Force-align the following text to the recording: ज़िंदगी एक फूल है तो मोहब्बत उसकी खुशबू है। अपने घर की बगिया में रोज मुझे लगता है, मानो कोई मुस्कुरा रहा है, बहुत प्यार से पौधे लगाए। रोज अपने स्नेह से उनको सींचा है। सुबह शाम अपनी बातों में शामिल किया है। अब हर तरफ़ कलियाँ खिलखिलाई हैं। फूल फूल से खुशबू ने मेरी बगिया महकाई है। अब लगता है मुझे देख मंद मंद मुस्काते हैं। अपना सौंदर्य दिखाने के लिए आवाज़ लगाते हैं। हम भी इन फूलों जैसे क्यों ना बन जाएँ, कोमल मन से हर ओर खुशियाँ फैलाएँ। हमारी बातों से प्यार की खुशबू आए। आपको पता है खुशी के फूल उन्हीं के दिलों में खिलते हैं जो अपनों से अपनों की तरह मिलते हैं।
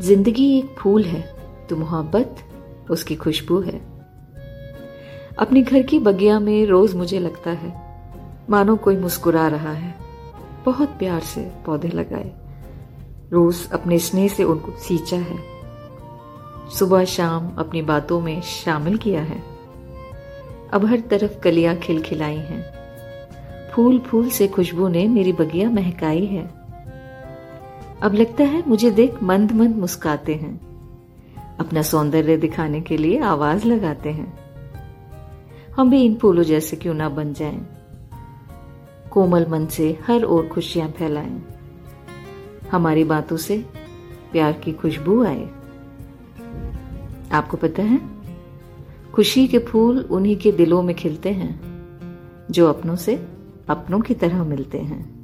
ज़िंदगी 0.00 0.46
एक 0.58 0.74
फूल 0.78 1.04
है 1.04 1.20
तो 1.68 1.76
मोहब्बत 1.76 2.36
उसकी 2.90 3.14
खुशबू 3.14 3.60
है। 3.60 3.80
अपने 5.38 5.62
घर 5.62 5.82
की 5.82 5.98
बगिया 5.98 6.38
में 6.40 6.66
रोज 6.66 6.94
मुझे 6.94 7.18
लगता 7.18 7.50
है, 7.50 7.72
मानो 8.50 8.76
कोई 8.76 8.96
मुस्कुरा 8.96 9.46
रहा 9.48 9.72
है, 9.72 9.94
बहुत 10.64 10.88
प्यार 10.88 11.20
से 11.20 11.40
पौधे 11.66 11.88
लगाए। 11.88 12.32
रोज 13.32 13.68
अपने 13.72 13.98
स्नेह 13.98 14.28
से 14.28 14.44
उनको 14.44 14.72
सींचा 14.78 15.16
है। 15.16 15.38
सुबह 16.70 17.04
शाम 17.04 17.48
अपनी 17.58 17.82
बातों 17.82 18.20
में 18.20 18.40
शामिल 18.40 18.96
किया 18.96 19.22
है। 19.22 19.42
अब 20.72 20.84
हर 20.84 21.00
तरफ़ 21.00 21.38
कलियाँ 21.40 21.76
खिलखिलाई 21.76 22.36
हैं। 22.36 22.62
फूल 23.72 23.98
फूल 23.98 24.28
से 24.30 24.48
खुशबू 24.48 24.88
ने 24.88 25.06
मेरी 25.08 25.32
बगिया 25.32 25.70
महकाई 25.70 26.24
है। 26.26 26.63
अब 28.04 28.14
लगता 28.14 28.44
है 28.44 28.62
मुझे 28.68 28.90
देख 28.90 29.22
मंद 29.22 29.52
मंद 29.52 29.76
मुस्काते 29.76 30.34
हैं। 30.34 30.54
अपना 31.60 31.82
सौंदर्य 31.82 32.36
दिखाने 32.36 32.80
के 32.80 32.96
लिए 32.96 33.18
आवाज़ 33.18 33.66
लगाते 33.66 34.10
हैं। 34.10 34.38
हम 35.76 35.90
भी 35.90 36.04
इन 36.04 36.14
फूलों 36.14 36.42
जैसे 36.42 36.76
क्यों 36.76 36.94
ना 36.94 37.08
बन 37.08 37.32
जाएँ, 37.32 37.66
कोमल 39.10 39.46
मन 39.46 39.66
से 39.66 39.98
हर 40.06 40.24
ओर 40.24 40.46
खुशियाँ 40.46 40.88
फैलाएँ। 40.88 41.42
हमारी 42.72 43.04
बातों 43.04 43.36
से 43.36 43.64
प्यार 44.32 44.52
की 44.52 44.72
खुशबू 44.72 45.24
आए। 45.24 45.48
आपको 47.32 47.56
पता 47.56 47.82
है 47.82 48.00
खुशी 49.14 49.48
के 49.48 49.58
फूल 49.58 50.00
उन्हीं 50.00 50.36
के 50.36 50.52
दिलों 50.52 50.82
में 50.82 50.96
खिलते 50.96 51.30
हैं 51.30 51.60
जो 52.50 52.68
अपनों 52.68 52.96
से 52.96 53.28
अपनों 53.68 54.00
की 54.00 54.14
तरह 54.14 54.44
मिलते 54.44 54.78
हैं। 54.78 55.23